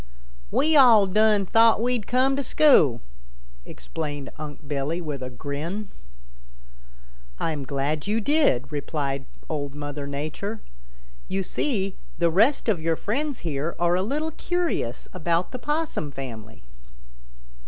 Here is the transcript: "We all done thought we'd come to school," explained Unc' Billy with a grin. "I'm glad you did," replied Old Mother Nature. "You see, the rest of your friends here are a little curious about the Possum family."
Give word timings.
"We 0.49 0.75
all 0.75 1.05
done 1.05 1.45
thought 1.45 1.79
we'd 1.79 2.07
come 2.07 2.35
to 2.35 2.41
school," 2.41 3.01
explained 3.67 4.31
Unc' 4.39 4.67
Billy 4.67 4.99
with 4.99 5.21
a 5.21 5.29
grin. 5.29 5.89
"I'm 7.39 7.65
glad 7.65 8.07
you 8.07 8.19
did," 8.19 8.71
replied 8.71 9.25
Old 9.47 9.75
Mother 9.75 10.07
Nature. 10.07 10.59
"You 11.27 11.43
see, 11.43 11.97
the 12.17 12.31
rest 12.31 12.67
of 12.67 12.81
your 12.81 12.95
friends 12.95 13.41
here 13.45 13.75
are 13.77 13.93
a 13.95 14.01
little 14.01 14.31
curious 14.31 15.07
about 15.13 15.51
the 15.51 15.59
Possum 15.59 16.09
family." 16.09 16.63